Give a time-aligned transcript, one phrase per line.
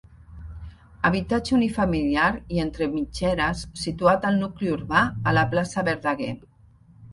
[1.09, 6.35] Habitatge unifamiliar i entre mitgeres, situat al nucli urbà, a la plaça Verdaguer.